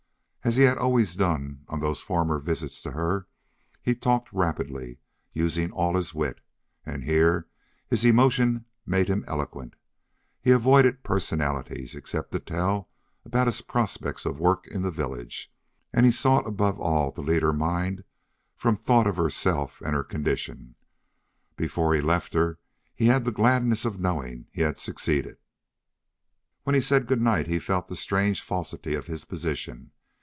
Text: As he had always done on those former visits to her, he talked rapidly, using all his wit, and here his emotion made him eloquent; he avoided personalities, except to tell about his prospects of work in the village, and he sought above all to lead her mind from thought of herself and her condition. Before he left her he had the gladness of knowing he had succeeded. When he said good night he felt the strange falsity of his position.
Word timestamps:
As 0.43 0.55
he 0.55 0.63
had 0.63 0.79
always 0.79 1.15
done 1.15 1.63
on 1.67 1.81
those 1.81 2.01
former 2.01 2.39
visits 2.39 2.81
to 2.81 2.91
her, 2.93 3.27
he 3.79 3.93
talked 3.93 4.33
rapidly, 4.33 4.97
using 5.33 5.71
all 5.71 5.95
his 5.95 6.15
wit, 6.15 6.41
and 6.83 7.03
here 7.03 7.47
his 7.87 8.03
emotion 8.05 8.65
made 8.83 9.07
him 9.07 9.23
eloquent; 9.27 9.75
he 10.41 10.49
avoided 10.49 11.03
personalities, 11.03 11.93
except 11.93 12.31
to 12.31 12.39
tell 12.39 12.89
about 13.23 13.45
his 13.45 13.61
prospects 13.61 14.25
of 14.25 14.39
work 14.39 14.67
in 14.67 14.81
the 14.81 14.89
village, 14.89 15.53
and 15.93 16.07
he 16.07 16.11
sought 16.11 16.47
above 16.47 16.79
all 16.79 17.11
to 17.11 17.21
lead 17.21 17.43
her 17.43 17.53
mind 17.53 18.03
from 18.57 18.75
thought 18.75 19.05
of 19.05 19.17
herself 19.17 19.79
and 19.81 19.93
her 19.93 20.03
condition. 20.03 20.73
Before 21.55 21.93
he 21.93 22.01
left 22.01 22.33
her 22.33 22.57
he 22.95 23.05
had 23.05 23.25
the 23.25 23.31
gladness 23.31 23.85
of 23.85 24.01
knowing 24.01 24.47
he 24.51 24.63
had 24.63 24.79
succeeded. 24.79 25.37
When 26.63 26.73
he 26.73 26.81
said 26.81 27.05
good 27.05 27.21
night 27.21 27.45
he 27.45 27.59
felt 27.59 27.85
the 27.85 27.95
strange 27.95 28.41
falsity 28.41 28.95
of 28.95 29.05
his 29.05 29.23
position. 29.23 29.91